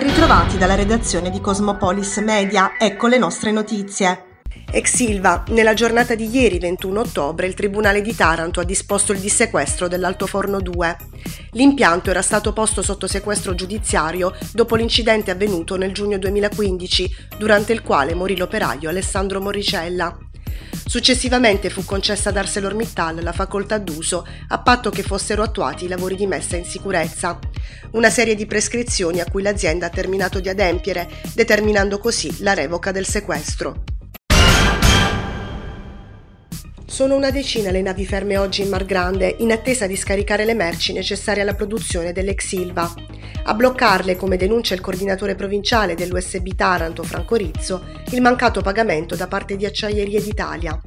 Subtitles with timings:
[0.00, 4.38] Ben ritrovati dalla redazione di Cosmopolis Media, ecco le nostre notizie.
[4.72, 9.18] Ex Silva, nella giornata di ieri 21 ottobre il Tribunale di Taranto ha disposto il
[9.18, 10.96] dissequestro dell'Altoforno 2.
[11.50, 17.82] L'impianto era stato posto sotto sequestro giudiziario dopo l'incidente avvenuto nel giugno 2015, durante il
[17.82, 20.29] quale morì l'operaio Alessandro Morricella.
[20.90, 26.16] Successivamente fu concessa ad ArcelorMittal la facoltà d'uso a patto che fossero attuati i lavori
[26.16, 27.38] di messa in sicurezza.
[27.92, 32.90] Una serie di prescrizioni a cui l'azienda ha terminato di adempiere, determinando così la revoca
[32.90, 33.89] del sequestro.
[37.00, 40.52] Sono una decina le navi ferme oggi in Mar Grande, in attesa di scaricare le
[40.52, 42.92] merci necessarie alla produzione dell'ex Silva.
[43.44, 49.28] A bloccarle, come denuncia il coordinatore provinciale dell'USB Taranto Franco Rizzo, il mancato pagamento da
[49.28, 50.78] parte di Acciaierie d'Italia.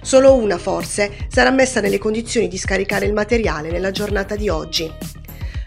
[0.00, 4.90] Solo una, forse, sarà messa nelle condizioni di scaricare il materiale nella giornata di oggi.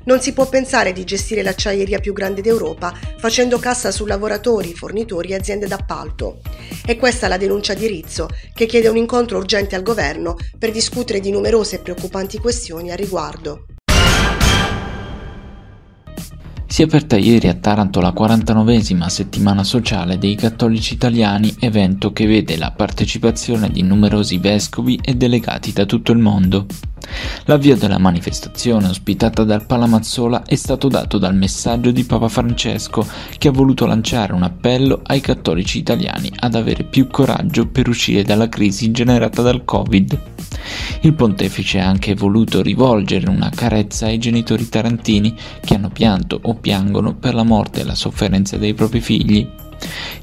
[0.05, 5.29] Non si può pensare di gestire l'acciaieria più grande d'Europa facendo cassa su lavoratori, fornitori
[5.29, 6.41] e aziende d'appalto.
[6.85, 11.19] È questa la denuncia di Rizzo, che chiede un incontro urgente al governo per discutere
[11.19, 13.65] di numerose e preoccupanti questioni a riguardo.
[16.67, 22.27] Si è aperta ieri a Taranto la 49esima settimana sociale dei cattolici italiani, evento che
[22.27, 26.65] vede la partecipazione di numerosi vescovi e delegati da tutto il mondo.
[27.45, 33.05] L'avvio della manifestazione ospitata dal Palamazzola è stato dato dal messaggio di Papa Francesco
[33.37, 38.23] che ha voluto lanciare un appello ai cattolici italiani ad avere più coraggio per uscire
[38.23, 40.19] dalla crisi generata dal Covid.
[41.01, 46.55] Il pontefice ha anche voluto rivolgere una carezza ai genitori tarantini che hanno pianto o
[46.55, 49.47] piangono per la morte e la sofferenza dei propri figli.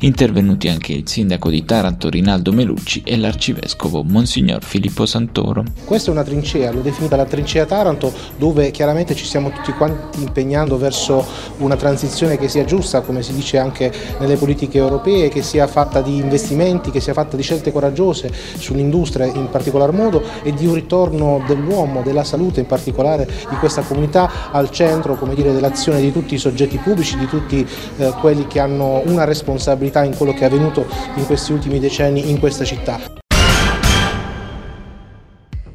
[0.01, 5.65] Intervenuti anche il sindaco di Taranto Rinaldo Melucci e l'arcivescovo Monsignor Filippo Santoro.
[5.85, 10.21] Questa è una trincea, l'ho definita la trincea Taranto, dove chiaramente ci stiamo tutti quanti
[10.23, 11.25] impegnando verso
[11.59, 16.01] una transizione che sia giusta, come si dice anche nelle politiche europee, che sia fatta
[16.01, 20.75] di investimenti, che sia fatta di scelte coraggiose sull'industria in particolar modo e di un
[20.75, 26.39] ritorno dell'uomo, della salute in particolare di questa comunità al centro dell'azione di tutti i
[26.39, 27.67] soggetti pubblici, di tutti
[27.97, 30.86] eh, quelli che hanno una responsabilità responsabilità in quello che è avvenuto
[31.17, 33.01] in questi ultimi decenni in questa città.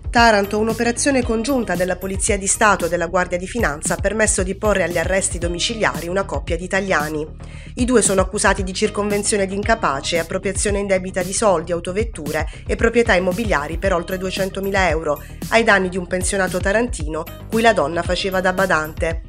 [0.09, 4.55] Taranto, un'operazione congiunta della Polizia di Stato e della Guardia di Finanza ha permesso di
[4.55, 7.27] porre agli arresti domiciliari una coppia di italiani.
[7.75, 13.13] I due sono accusati di circonvenzione di incapace, appropriazione indebita di soldi, autovetture e proprietà
[13.13, 18.41] immobiliari per oltre 200.000 euro, ai danni di un pensionato tarantino cui la donna faceva
[18.41, 19.26] da badante.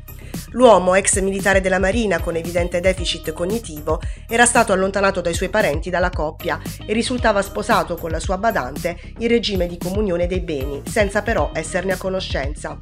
[0.50, 5.91] L'uomo, ex militare della Marina con evidente deficit cognitivo, era stato allontanato dai suoi parenti
[5.91, 10.82] dalla coppia e risultava sposato con la sua badante in regime di comunione dei beni,
[10.87, 12.78] senza però esserne a conoscenza.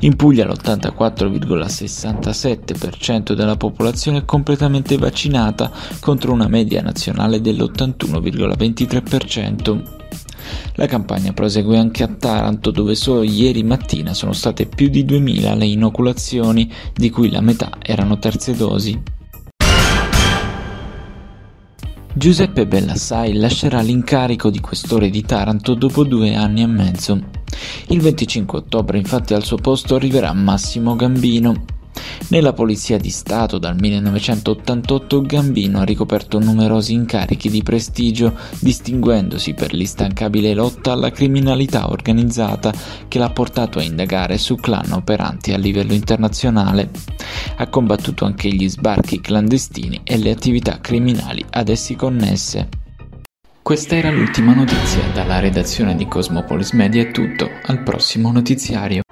[0.00, 9.82] In Puglia l'84,67% della popolazione è completamente vaccinata contro una media nazionale dell'81,23%.
[10.76, 15.54] La campagna prosegue anche a Taranto dove solo ieri mattina sono state più di 2000
[15.56, 19.12] le inoculazioni, di cui la metà erano terze dosi.
[22.18, 27.20] Giuseppe Bellassai lascerà l'incarico di questore di Taranto dopo due anni e mezzo.
[27.88, 31.75] Il 25 ottobre infatti al suo posto arriverà Massimo Gambino.
[32.28, 39.72] Nella Polizia di Stato dal 1988 Gambino ha ricoperto numerosi incarichi di prestigio, distinguendosi per
[39.72, 42.72] l'instancabile lotta alla criminalità organizzata
[43.06, 46.90] che l'ha portato a indagare su clan operanti a livello internazionale.
[47.56, 52.68] Ha combattuto anche gli sbarchi clandestini e le attività criminali ad essi connesse.
[53.62, 59.02] Questa era l'ultima notizia, dalla redazione di Cosmopolis Media è tutto, al prossimo notiziario.